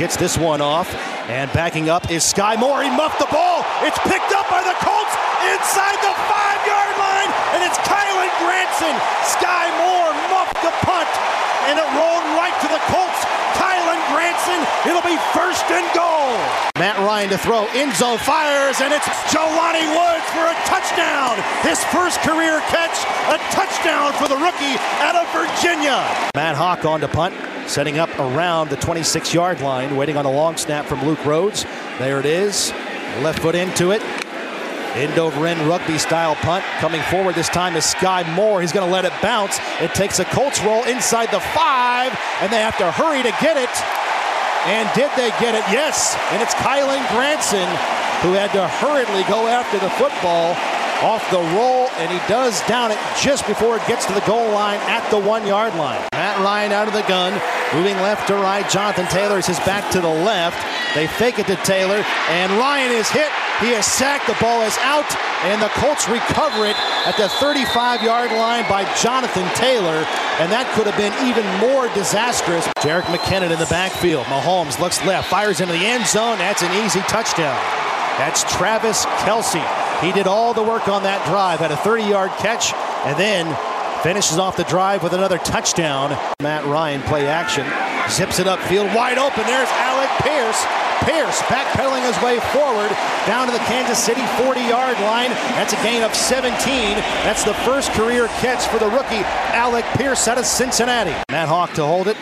Gets 0.00 0.16
this 0.16 0.40
one 0.40 0.64
off. 0.64 0.88
And 1.28 1.52
backing 1.52 1.92
up 1.92 2.08
is 2.08 2.24
Skyy 2.24 2.56
Moore. 2.56 2.80
He 2.80 2.88
muffed 2.88 3.20
the 3.20 3.28
ball. 3.28 3.68
It's 3.84 4.00
picked 4.08 4.32
up 4.32 4.48
by 4.48 4.64
the 4.64 4.72
Colts 4.80 5.12
inside 5.44 6.00
the 6.00 6.16
five 6.24 6.60
yard 6.64 6.96
line. 6.96 7.28
And 7.52 7.60
it's 7.68 7.76
Kylen 7.84 8.32
Granson. 8.40 8.96
Skyy 9.28 9.68
Moore 9.76 10.08
muffed 10.32 10.56
the 10.64 10.72
punt. 10.88 11.04
And 11.68 11.76
it 11.76 11.84
rolled 12.00 12.24
right 12.32 12.56
to 12.64 12.68
the 12.72 12.80
Colts. 12.88 13.20
Kylen 13.60 14.00
Granson. 14.08 14.64
It'll 14.88 15.04
be 15.04 15.20
first 15.36 15.68
and 15.68 15.84
goal. 15.92 16.32
Matt 16.80 16.96
Ryan 17.04 17.28
to 17.36 17.36
throw. 17.36 17.68
End 17.76 17.92
zone 17.92 18.16
fires. 18.24 18.80
And 18.80 18.96
it's 18.96 19.04
Jelani 19.28 19.84
Woods 19.84 20.24
for 20.32 20.48
a 20.48 20.56
touchdown. 20.64 21.36
His 21.60 21.76
first 21.92 22.24
career 22.24 22.64
catch. 22.72 22.96
A 23.28 23.36
touchdown 23.52 24.16
for 24.16 24.32
the 24.32 24.40
rookie 24.40 24.80
out 25.04 25.12
of 25.12 25.28
Virginia. 25.36 26.00
Matt 26.32 26.56
Haack 26.56 26.88
on 26.88 27.04
to 27.04 27.08
punt 27.12 27.36
setting 27.70 28.00
up 28.00 28.10
around 28.18 28.68
the 28.68 28.76
26 28.76 29.32
yard 29.32 29.60
line, 29.60 29.96
waiting 29.96 30.16
on 30.16 30.26
a 30.26 30.30
long 30.30 30.56
snap 30.56 30.86
from 30.86 31.04
Luke 31.06 31.24
Rhodes. 31.24 31.64
There 32.00 32.18
it 32.18 32.26
is. 32.26 32.72
Left 33.22 33.38
foot 33.38 33.54
into 33.54 33.92
it. 33.92 34.02
End 34.96 35.16
over 35.20 35.46
end 35.46 35.60
rugby 35.68 35.96
style 35.96 36.34
punt. 36.34 36.64
Coming 36.80 37.00
forward 37.02 37.36
this 37.36 37.48
time 37.48 37.76
is 37.76 37.84
Skyy 37.84 38.26
Moore. 38.34 38.60
He's 38.60 38.72
going 38.72 38.84
to 38.84 38.92
let 38.92 39.04
it 39.04 39.12
bounce. 39.22 39.60
It 39.80 39.94
takes 39.94 40.18
a 40.18 40.24
Colts 40.24 40.60
roll 40.64 40.82
inside 40.84 41.30
the 41.30 41.38
five, 41.38 42.10
and 42.40 42.52
they 42.52 42.58
have 42.58 42.76
to 42.78 42.90
hurry 42.90 43.22
to 43.22 43.30
get 43.40 43.56
it. 43.56 43.70
And 44.66 44.90
did 44.96 45.10
they 45.16 45.30
get 45.38 45.54
it? 45.54 45.62
Yes. 45.70 46.18
And 46.32 46.42
it's 46.42 46.54
Kylen 46.54 47.06
Granson 47.14 47.68
who 48.26 48.32
had 48.32 48.50
to 48.52 48.66
hurriedly 48.66 49.22
go 49.30 49.46
after 49.46 49.78
the 49.78 49.88
football 49.90 50.56
off 51.02 51.24
the 51.30 51.40
roll, 51.56 51.88
and 51.96 52.10
he 52.10 52.18
does 52.28 52.60
down 52.68 52.90
it 52.90 52.98
just 53.18 53.46
before 53.46 53.76
it 53.76 53.86
gets 53.86 54.04
to 54.04 54.12
the 54.12 54.20
goal 54.20 54.50
line 54.52 54.78
at 54.80 55.08
the 55.10 55.18
one 55.18 55.46
yard 55.46 55.74
line. 55.76 56.00
Matt 56.12 56.38
Ryan 56.40 56.72
out 56.72 56.88
of 56.88 56.92
the 56.92 57.02
gun, 57.08 57.32
moving 57.74 57.96
left 57.96 58.28
to 58.28 58.34
right. 58.34 58.68
Jonathan 58.68 59.06
Taylor 59.06 59.38
is 59.38 59.46
his 59.46 59.60
back 59.60 59.90
to 59.92 60.00
the 60.00 60.08
left. 60.08 60.58
They 60.94 61.06
fake 61.06 61.38
it 61.38 61.46
to 61.46 61.56
Taylor, 61.56 62.04
and 62.28 62.52
Ryan 62.52 62.92
is 62.92 63.08
hit. 63.08 63.30
He 63.60 63.70
is 63.70 63.86
sacked. 63.86 64.26
The 64.26 64.36
ball 64.40 64.62
is 64.62 64.76
out, 64.78 65.06
and 65.44 65.60
the 65.60 65.68
Colts 65.78 66.08
recover 66.08 66.66
it 66.66 66.76
at 67.06 67.16
the 67.16 67.28
35 67.28 68.02
yard 68.02 68.32
line 68.32 68.68
by 68.68 68.84
Jonathan 68.96 69.48
Taylor, 69.54 70.04
and 70.40 70.50
that 70.50 70.70
could 70.74 70.86
have 70.86 70.96
been 70.96 71.14
even 71.28 71.46
more 71.60 71.92
disastrous. 71.94 72.66
Jerick 72.78 73.06
McKinnon 73.12 73.52
in 73.52 73.58
the 73.58 73.70
backfield. 73.70 74.26
Mahomes 74.26 74.80
looks 74.80 75.04
left, 75.04 75.28
fires 75.28 75.60
into 75.60 75.72
the 75.72 75.84
end 75.84 76.06
zone. 76.06 76.38
That's 76.38 76.62
an 76.62 76.72
easy 76.84 77.00
touchdown. 77.00 77.58
That's 78.18 78.42
Travis 78.52 79.06
Kelce. 79.24 79.62
He 80.00 80.12
did 80.12 80.26
all 80.26 80.54
the 80.54 80.62
work 80.62 80.88
on 80.88 81.04
that 81.04 81.24
drive, 81.26 81.60
had 81.60 81.70
a 81.70 81.76
30 81.76 82.04
yard 82.04 82.30
catch, 82.38 82.72
and 83.04 83.18
then 83.18 83.46
finishes 84.02 84.38
off 84.38 84.56
the 84.56 84.64
drive 84.64 85.02
with 85.02 85.12
another 85.12 85.38
touchdown. 85.38 86.16
Matt 86.40 86.64
Ryan 86.64 87.02
play 87.02 87.26
action, 87.26 87.64
zips 88.08 88.38
it 88.38 88.46
upfield, 88.46 88.94
wide 88.94 89.18
open. 89.18 89.44
There's 89.44 89.68
Alec 89.68 90.10
Pierce. 90.22 90.64
Pierce 91.04 91.40
backpedaling 91.48 92.04
his 92.04 92.20
way 92.22 92.38
forward 92.52 92.90
down 93.26 93.46
to 93.46 93.52
the 93.52 93.64
Kansas 93.64 93.98
City 93.98 94.20
40 94.36 94.60
yard 94.60 95.00
line. 95.00 95.30
That's 95.56 95.72
a 95.72 95.82
gain 95.82 96.02
of 96.02 96.14
17. 96.14 96.52
That's 97.24 97.42
the 97.44 97.54
first 97.64 97.90
career 97.92 98.28
catch 98.44 98.66
for 98.66 98.78
the 98.78 98.88
rookie, 98.88 99.24
Alec 99.56 99.84
Pierce 99.96 100.28
out 100.28 100.36
of 100.36 100.44
Cincinnati. 100.44 101.14
Matt 101.30 101.48
Haack 101.48 101.72
to 101.74 101.86
hold 101.86 102.08
it. 102.08 102.18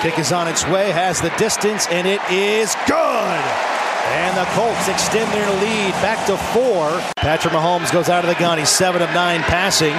Kick 0.00 0.18
is 0.18 0.32
on 0.32 0.48
its 0.48 0.66
way, 0.66 0.90
has 0.92 1.20
the 1.20 1.28
distance, 1.36 1.86
and 1.88 2.06
it 2.06 2.22
is 2.30 2.74
good. 2.86 3.44
And 4.16 4.34
the 4.36 4.48
Colts 4.56 4.88
extend 4.88 5.30
their 5.32 5.50
lead 5.60 5.92
back 6.00 6.24
to 6.26 6.38
four. 6.56 6.88
Patrick 7.16 7.52
Mahomes 7.52 7.92
goes 7.92 8.08
out 8.08 8.24
of 8.24 8.28
the 8.28 8.40
gun. 8.40 8.56
He's 8.56 8.70
seven 8.70 9.02
of 9.02 9.10
nine 9.10 9.40
passing. 9.42 9.94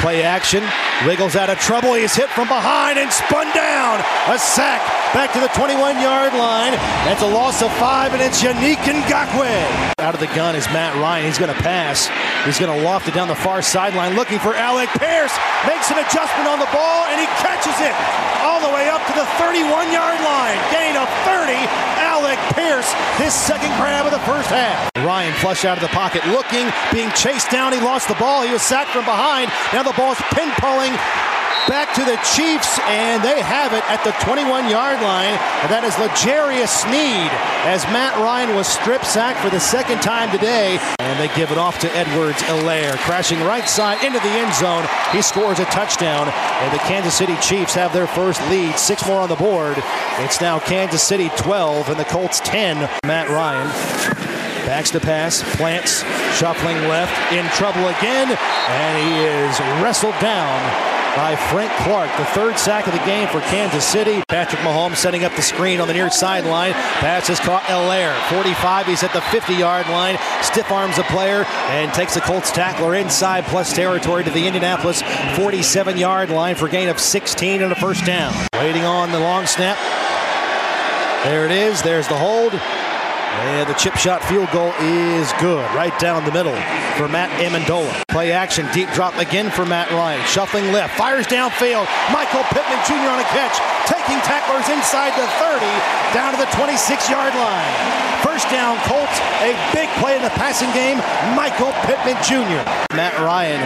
Play 0.00 0.22
action. 0.22 0.62
Wiggles 1.06 1.36
out 1.36 1.50
of 1.50 1.58
trouble. 1.58 1.94
He's 1.94 2.14
hit 2.14 2.28
from 2.30 2.48
behind 2.48 2.98
and 2.98 3.10
spun 3.12 3.46
down. 3.54 4.00
A 4.28 4.38
sack 4.38 4.80
back 5.12 5.32
to 5.32 5.40
the 5.40 5.48
21 5.48 6.00
yard 6.00 6.32
line. 6.34 6.72
That's 7.04 7.22
a 7.22 7.26
loss 7.26 7.62
of 7.62 7.72
five, 7.74 8.12
and 8.12 8.22
it's 8.22 8.42
Yannick 8.42 8.76
Ngakoue. 8.84 9.94
Out 9.98 10.14
of 10.14 10.20
the 10.20 10.32
gun 10.34 10.54
is 10.54 10.66
Matt 10.68 10.94
Ryan. 10.96 11.26
He's 11.26 11.38
going 11.38 11.54
to 11.54 11.62
pass. 11.62 12.08
He's 12.44 12.58
going 12.58 12.76
to 12.76 12.84
loft 12.84 13.08
it 13.08 13.14
down 13.14 13.28
the 13.28 13.34
far 13.34 13.62
sideline 13.62 14.14
looking 14.14 14.38
for 14.38 14.54
Alec 14.54 14.90
Pierce. 14.90 15.34
Makes 15.66 15.90
an 15.90 15.98
adjustment 15.98 16.48
on 16.48 16.58
the 16.58 16.68
ball, 16.72 17.04
and 17.06 17.20
he 17.20 17.26
catches 17.40 17.80
it 17.80 18.35
all 18.46 18.62
the 18.62 18.70
way 18.70 18.88
up 18.88 19.02
to 19.10 19.12
the 19.18 19.26
31 19.42 19.90
yard 19.90 20.20
line. 20.22 20.58
Gain 20.70 20.94
of 20.94 21.10
30. 21.26 21.58
Alec 21.98 22.38
Pierce, 22.54 22.86
his 23.18 23.34
second 23.34 23.74
grab 23.74 24.06
of 24.06 24.12
the 24.12 24.22
first 24.22 24.48
half. 24.48 24.88
Ryan 25.02 25.34
flush 25.34 25.64
out 25.64 25.76
of 25.76 25.82
the 25.82 25.90
pocket, 25.90 26.24
looking, 26.28 26.70
being 26.92 27.10
chased 27.10 27.50
down. 27.50 27.72
He 27.72 27.80
lost 27.80 28.06
the 28.06 28.14
ball. 28.14 28.42
He 28.42 28.52
was 28.52 28.62
sacked 28.62 28.90
from 28.90 29.04
behind. 29.04 29.50
Now 29.72 29.82
the 29.82 29.92
ball's 29.98 30.18
pinballing 30.30 30.94
back 31.68 31.94
to 31.94 32.04
the 32.04 32.16
Chiefs, 32.34 32.78
and 32.86 33.22
they 33.22 33.40
have 33.42 33.72
it 33.72 33.82
at 33.90 34.02
the 34.04 34.12
21 34.24 34.70
yard 34.70 35.00
line. 35.02 35.34
And 35.62 35.70
that 35.70 35.82
is 35.84 35.98
L'Jarius 35.98 36.70
Sneed 36.70 37.30
as 37.66 37.82
Matt 37.90 38.16
Ryan 38.18 38.54
was 38.54 38.66
strip 38.66 39.04
sacked 39.04 39.40
for 39.40 39.50
the 39.50 39.60
second 39.60 40.00
time 40.00 40.30
today. 40.30 40.78
And 40.98 41.18
they 41.18 41.28
give 41.34 41.50
it 41.50 41.58
off 41.58 41.78
to 41.80 41.90
Edwards 41.96 42.42
Helaire, 42.42 42.96
crashing 42.98 43.40
right 43.40 43.68
side 43.68 44.02
into 44.04 44.18
the 44.20 44.30
end 44.30 44.54
zone. 44.54 44.86
He 45.12 45.22
scores 45.22 45.58
a 45.58 45.64
touchdown, 45.66 46.28
and 46.28 46.72
the 46.72 46.82
Kansas 46.86 47.14
City 47.14 47.36
Chiefs 47.42 47.74
have 47.74 47.92
their 47.92 48.06
first 48.06 48.40
lead. 48.48 48.78
Six 48.78 49.06
more 49.06 49.20
on 49.20 49.28
the 49.28 49.36
board. 49.36 49.76
It's 50.18 50.40
now 50.40 50.58
Kansas 50.58 51.02
City 51.02 51.30
12 51.36 51.90
and 51.90 51.98
the 51.98 52.04
Colts 52.04 52.40
10. 52.40 52.88
Matt 53.04 53.28
Ryan. 53.28 53.68
Backs 54.66 54.90
to 54.90 55.00
pass, 55.00 55.42
plants, 55.56 56.02
shuffling 56.36 56.76
left, 56.88 57.14
in 57.32 57.46
trouble 57.50 57.86
again, 57.86 58.36
and 58.36 58.98
he 58.98 59.22
is 59.22 59.60
wrestled 59.80 60.18
down 60.18 60.95
by 61.16 61.34
Frank 61.34 61.72
Clark, 61.82 62.14
the 62.18 62.26
third 62.26 62.58
sack 62.58 62.86
of 62.86 62.92
the 62.92 63.04
game 63.06 63.26
for 63.28 63.40
Kansas 63.40 63.84
City. 63.84 64.22
Patrick 64.28 64.60
Mahomes 64.60 64.96
setting 64.96 65.24
up 65.24 65.34
the 65.34 65.40
screen 65.40 65.80
on 65.80 65.88
the 65.88 65.94
near 65.94 66.10
sideline. 66.10 66.74
Pass 66.74 67.30
is 67.30 67.40
caught 67.40 67.62
Helaire. 67.62 68.14
45, 68.28 68.86
he's 68.86 69.02
at 69.02 69.14
the 69.14 69.22
50 69.22 69.54
yard 69.54 69.88
line. 69.88 70.18
Stiff 70.42 70.70
arms 70.70 70.98
a 70.98 71.02
player 71.04 71.44
and 71.70 71.92
takes 71.94 72.12
the 72.14 72.20
Colts 72.20 72.52
tackler 72.52 72.94
inside 72.94 73.44
plus 73.44 73.74
territory 73.74 74.24
to 74.24 74.30
the 74.30 74.46
Indianapolis 74.46 75.00
47 75.36 75.96
yard 75.96 76.28
line 76.28 76.54
for 76.54 76.68
gain 76.68 76.90
of 76.90 77.00
16 77.00 77.62
and 77.62 77.72
a 77.72 77.76
first 77.76 78.04
down. 78.04 78.34
Waiting 78.52 78.84
on 78.84 79.10
the 79.10 79.18
long 79.18 79.46
snap. 79.46 79.78
There 81.24 81.46
it 81.46 81.50
is. 81.50 81.80
There's 81.82 82.06
the 82.08 82.16
hold. 82.16 82.52
And 83.36 83.68
the 83.68 83.74
chip 83.74 83.94
shot 83.96 84.24
field 84.24 84.50
goal 84.50 84.72
is 84.80 85.32
good, 85.40 85.62
right 85.74 85.96
down 85.98 86.24
the 86.24 86.32
middle 86.32 86.56
for 86.96 87.08
Matt 87.08 87.28
Ammendola. 87.40 87.92
Play 88.08 88.32
action, 88.32 88.66
deep 88.72 88.88
drop 88.90 89.16
again 89.18 89.50
for 89.50 89.66
Matt 89.66 89.90
Ryan. 89.90 90.24
Shuffling 90.26 90.72
left, 90.72 90.96
fires 90.96 91.26
downfield. 91.26 91.84
Michael 92.12 92.42
Pittman 92.48 92.80
Jr. 92.88 93.12
on 93.12 93.20
a 93.20 93.28
catch, 93.36 93.60
taking 93.84 94.16
tacklers 94.24 94.68
inside 94.72 95.12
the 95.14 95.28
30, 95.36 95.64
down 96.16 96.32
to 96.32 96.38
the 96.40 96.48
26 96.56 97.10
yard 97.10 97.34
line. 97.34 98.06
First 98.24 98.48
down, 98.48 98.78
Colts. 98.88 99.20
A 99.44 99.52
big 99.72 99.88
play 100.00 100.16
in 100.16 100.22
the 100.22 100.30
passing 100.30 100.72
game. 100.72 100.98
Michael 101.36 101.72
Pittman 101.84 102.16
Jr. 102.24 102.64
Matt 102.96 103.18
Ryan 103.20 103.60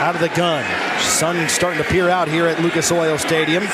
out 0.00 0.14
of 0.14 0.20
the 0.20 0.28
gun. 0.36 0.64
Sun 1.00 1.48
starting 1.48 1.82
to 1.82 1.88
peer 1.88 2.10
out 2.10 2.28
here 2.28 2.46
at 2.46 2.60
Lucas 2.60 2.92
Oil 2.92 3.18
Stadium. 3.18 3.64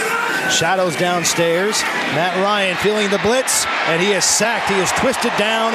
Shadows 0.50 0.96
downstairs. 0.96 1.80
Matt 2.14 2.36
Ryan 2.42 2.76
feeling 2.76 3.10
the 3.10 3.18
blitz, 3.18 3.66
and 3.86 4.00
he 4.02 4.12
is 4.12 4.24
sacked. 4.24 4.70
He 4.70 4.78
is 4.78 4.90
twisted 4.92 5.32
down, 5.38 5.74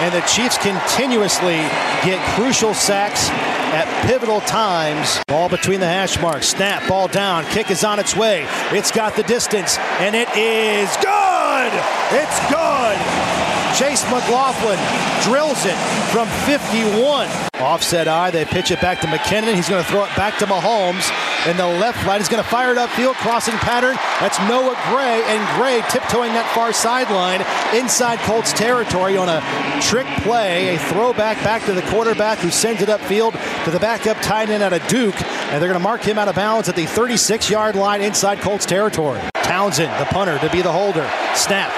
and 0.00 0.12
the 0.14 0.20
Chiefs 0.22 0.58
continuously 0.58 1.60
get 2.04 2.20
crucial 2.34 2.74
sacks 2.74 3.28
at 3.72 3.86
pivotal 4.06 4.40
times. 4.42 5.22
Ball 5.28 5.48
between 5.48 5.80
the 5.80 5.86
hash 5.86 6.20
marks. 6.20 6.48
Snap, 6.48 6.86
ball 6.88 7.08
down. 7.08 7.44
Kick 7.46 7.70
is 7.70 7.84
on 7.84 7.98
its 7.98 8.16
way. 8.16 8.46
It's 8.70 8.90
got 8.90 9.16
the 9.16 9.22
distance, 9.22 9.78
and 10.00 10.14
it 10.14 10.28
is 10.36 10.90
good. 10.96 11.72
It's 12.12 12.38
good. 12.50 13.61
Chase 13.74 14.04
McLaughlin 14.10 14.78
drills 15.22 15.64
it 15.64 15.76
from 16.12 16.28
51. 16.46 17.28
Offset 17.54 18.06
eye, 18.06 18.30
they 18.30 18.44
pitch 18.44 18.70
it 18.70 18.80
back 18.80 19.00
to 19.00 19.06
McKinnon. 19.06 19.54
He's 19.54 19.68
going 19.68 19.82
to 19.82 19.88
throw 19.88 20.04
it 20.04 20.14
back 20.14 20.38
to 20.38 20.46
Mahomes. 20.46 21.10
And 21.46 21.58
the 21.58 21.66
left 21.66 22.02
flat, 22.04 22.18
he's 22.18 22.28
going 22.28 22.42
to 22.42 22.48
fire 22.48 22.72
it 22.72 22.78
upfield, 22.78 23.14
crossing 23.14 23.54
pattern. 23.54 23.96
That's 24.20 24.38
Noah 24.40 24.78
Gray, 24.90 25.24
and 25.26 25.58
Gray 25.58 25.82
tiptoeing 25.90 26.32
that 26.34 26.48
far 26.54 26.72
sideline 26.72 27.40
inside 27.74 28.18
Colts 28.20 28.52
territory 28.52 29.16
on 29.16 29.28
a 29.28 29.40
trick 29.80 30.06
play, 30.22 30.76
a 30.76 30.78
throwback 30.78 31.42
back 31.42 31.64
to 31.64 31.72
the 31.72 31.82
quarterback 31.82 32.38
who 32.38 32.50
sends 32.50 32.82
it 32.82 32.88
upfield 32.88 33.32
to 33.64 33.70
the 33.70 33.80
backup 33.80 34.18
tight 34.18 34.50
end 34.50 34.62
out 34.62 34.72
of 34.72 34.86
Duke, 34.86 35.20
and 35.22 35.60
they're 35.60 35.68
going 35.68 35.72
to 35.72 35.80
mark 35.80 36.02
him 36.02 36.18
out 36.18 36.28
of 36.28 36.34
bounds 36.34 36.68
at 36.68 36.76
the 36.76 36.86
36 36.86 37.50
yard 37.50 37.74
line 37.74 38.02
inside 38.02 38.40
Colts 38.40 38.66
territory. 38.66 39.20
Townsend, 39.34 39.90
the 40.00 40.06
punter, 40.06 40.38
to 40.38 40.50
be 40.50 40.62
the 40.62 40.72
holder. 40.72 41.10
Snap. 41.34 41.72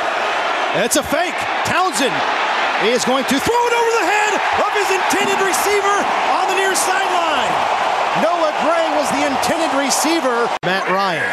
It's 0.77 0.97
a 0.97 1.03
fake. 1.03 1.54
Townsend 1.65 2.15
is 2.85 3.05
going 3.05 3.25
to 3.25 3.37
throw 3.41 3.63
it 3.69 3.75
over 3.75 3.91
the 3.97 4.07
head 4.07 4.33
of 4.61 4.71
his 4.77 4.89
intended 4.93 5.41
receiver 5.41 5.97
on 6.37 6.49
the 6.49 6.57
near 6.57 6.75
sideline. 6.77 7.55
Noah 8.23 8.53
Gray 8.63 8.87
was 8.95 9.09
the 9.11 9.27
intended 9.27 9.73
receiver. 9.77 10.49
Matt 10.63 10.87
Ryan 10.91 11.25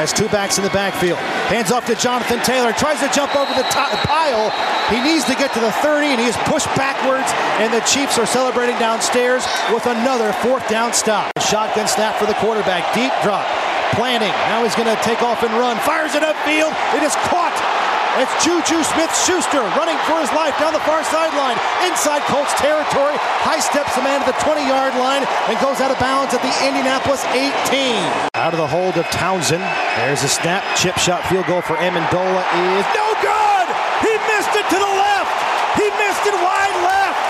has 0.00 0.12
two 0.12 0.28
backs 0.28 0.56
in 0.56 0.64
the 0.64 0.70
backfield. 0.70 1.18
Hands 1.52 1.70
off 1.70 1.86
to 1.86 1.94
Jonathan 1.94 2.40
Taylor. 2.40 2.72
Tries 2.72 3.00
to 3.00 3.10
jump 3.12 3.36
over 3.36 3.52
the 3.54 3.66
top 3.68 3.92
pile. 4.08 4.48
He 4.88 5.02
needs 5.02 5.24
to 5.26 5.34
get 5.34 5.52
to 5.54 5.60
the 5.60 5.72
30, 5.84 6.16
and 6.16 6.20
he 6.20 6.26
is 6.26 6.36
pushed 6.48 6.70
backwards. 6.78 7.28
And 7.60 7.68
the 7.74 7.84
Chiefs 7.84 8.18
are 8.18 8.26
celebrating 8.26 8.78
downstairs 8.78 9.44
with 9.72 9.86
another 9.86 10.32
fourth 10.40 10.66
down 10.68 10.94
stop. 10.94 11.30
Shotgun 11.38 11.86
snap 11.86 12.16
for 12.16 12.26
the 12.26 12.38
quarterback. 12.40 12.94
Deep 12.94 13.12
drop. 13.22 13.46
Planning. 13.92 14.32
Now 14.48 14.62
he's 14.62 14.74
going 14.74 14.88
to 14.88 15.00
take 15.02 15.22
off 15.22 15.42
and 15.42 15.52
run. 15.54 15.76
Fires 15.82 16.14
it 16.14 16.22
upfield. 16.22 16.72
It 16.94 17.02
is 17.02 17.14
caught 17.28 17.54
It's 18.18 18.34
Juju 18.42 18.82
Smith 18.82 19.14
Schuster 19.14 19.62
running 19.78 19.94
for 20.10 20.18
his 20.18 20.32
life 20.34 20.58
down 20.58 20.74
the 20.74 20.82
far 20.82 21.04
sideline. 21.06 21.54
Inside 21.86 22.26
Colts 22.26 22.50
territory. 22.58 23.14
High 23.46 23.62
steps 23.62 23.94
the 23.94 24.02
man 24.02 24.18
to 24.26 24.34
the 24.34 24.38
20 24.42 24.66
yard 24.66 24.98
line 24.98 25.22
and 25.46 25.54
goes 25.62 25.78
out 25.78 25.94
of 25.94 25.98
bounds 26.02 26.34
at 26.34 26.42
the 26.42 26.50
Indianapolis 26.66 27.22
18. 27.30 28.02
Out 28.34 28.50
of 28.50 28.58
the 28.58 28.66
hold 28.66 28.98
of 28.98 29.06
Townsend. 29.14 29.62
There's 29.94 30.26
a 30.26 30.28
snap. 30.28 30.66
Chip 30.74 30.98
shot 30.98 31.22
field 31.30 31.46
goal 31.46 31.62
for 31.62 31.78
Ammendola 31.78 32.42
is 32.74 32.86
no 32.98 33.06
good. 33.22 33.66
He 34.02 34.12
missed 34.26 34.58
it 34.58 34.66
to 34.66 34.78
the 34.82 34.92
left. 34.98 35.34
He 35.78 35.86
missed 35.94 36.26
it 36.26 36.34
wide 36.34 36.78
left. 36.82 37.22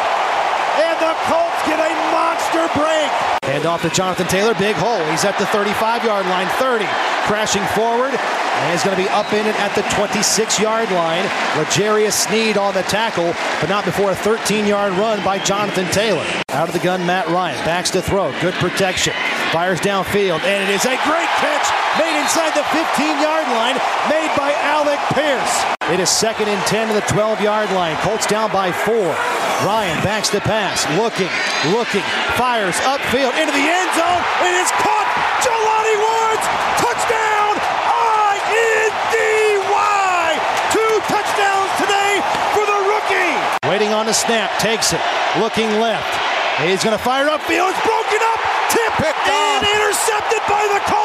And 0.80 0.96
the 0.96 1.12
Colts 1.28 1.60
get 1.68 1.76
a 1.76 1.92
monster 2.08 2.64
break. 2.72 3.40
Hand 3.60 3.68
off 3.68 3.82
to 3.82 3.90
Jonathan 3.90 4.26
Taylor. 4.26 4.54
Big 4.54 4.74
hole. 4.74 5.04
He's 5.10 5.26
at 5.26 5.36
the 5.38 5.44
35 5.44 6.02
yard 6.02 6.24
line. 6.24 6.48
30. 6.56 6.86
Crashing 7.28 7.62
forward. 7.76 8.08
And 8.08 8.72
he's 8.72 8.82
going 8.82 8.96
to 8.96 9.02
be 9.02 9.08
up 9.10 9.30
in 9.34 9.46
it 9.46 9.54
at 9.60 9.74
the 9.74 9.82
26 9.94 10.58
yard 10.58 10.90
line. 10.92 11.26
L'Jarius 11.60 12.12
Sneed 12.12 12.56
on 12.56 12.72
the 12.72 12.82
tackle, 12.84 13.34
but 13.60 13.68
not 13.68 13.84
before 13.84 14.12
a 14.12 14.14
13 14.14 14.64
yard 14.64 14.94
run 14.94 15.22
by 15.22 15.38
Jonathan 15.38 15.84
Taylor. 15.92 16.24
Out 16.48 16.68
of 16.68 16.72
the 16.72 16.80
gun, 16.80 17.04
Matt 17.04 17.28
Ryan. 17.28 17.62
Backs 17.66 17.90
to 17.90 18.00
throw. 18.00 18.32
Good 18.40 18.54
protection. 18.54 19.12
Fires 19.52 19.80
downfield. 19.80 20.38
And 20.46 20.62
it 20.62 20.70
is 20.70 20.84
a 20.86 20.94
great 21.02 21.30
catch 21.42 21.66
made 21.98 22.14
inside 22.22 22.54
the 22.54 22.62
15 22.70 23.18
yard 23.18 23.46
line, 23.50 23.74
made 24.06 24.30
by 24.38 24.54
Alec 24.62 25.00
Pierce. 25.10 25.64
It 25.90 25.98
is 25.98 26.08
second 26.08 26.46
and 26.46 26.62
10 26.66 26.86
to 26.88 26.94
the 26.94 27.02
12 27.10 27.40
yard 27.40 27.70
line. 27.72 27.96
Colts 28.06 28.26
down 28.26 28.52
by 28.52 28.70
four. 28.70 29.10
Ryan 29.66 29.98
backs 30.04 30.30
the 30.30 30.40
pass, 30.40 30.86
looking, 30.96 31.28
looking, 31.74 32.06
fires 32.38 32.76
upfield 32.86 33.34
into 33.36 33.52
the 33.52 33.66
end 33.66 33.90
zone, 33.98 34.22
and 34.46 34.54
it's 34.56 34.70
caught. 34.70 35.08
Jelani 35.44 35.96
Woods, 36.00 36.46
touchdown! 36.80 37.60
I-N-D-Y! 38.40 39.20
Two 40.72 40.94
touchdowns 41.10 41.72
today 41.76 42.22
for 42.54 42.64
the 42.64 42.78
rookie. 42.88 43.36
Waiting 43.68 43.92
on 43.92 44.06
the 44.06 44.14
snap, 44.14 44.48
takes 44.60 44.94
it, 44.94 45.00
looking 45.38 45.68
left. 45.80 46.29
He's 46.60 46.84
going 46.84 46.96
to 46.96 47.02
fire 47.02 47.24
upfield. 47.26 47.70
It's 47.72 47.86
broken 47.86 48.20
up, 48.20 48.40
tipped, 48.68 49.00
and 49.00 49.64
intercepted 49.64 50.42
by 50.46 50.68
the 50.68 50.80
Colts. 50.84 50.99